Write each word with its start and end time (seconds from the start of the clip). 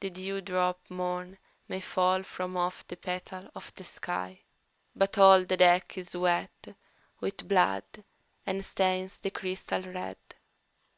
"The 0.00 0.10
dewdrop 0.10 0.90
morn 0.90 1.38
may 1.68 1.80
fall 1.80 2.22
from 2.22 2.54
off 2.54 2.86
the 2.86 2.98
petal 2.98 3.48
of 3.54 3.74
the 3.76 3.84
sky, 3.84 4.42
But 4.94 5.16
all 5.16 5.46
the 5.46 5.56
deck 5.56 5.96
is 5.96 6.14
wet 6.14 6.76
with 7.20 7.48
blood 7.48 8.04
and 8.44 8.62
stains 8.62 9.16
the 9.16 9.30
crystal 9.30 9.80
red. 9.90 10.18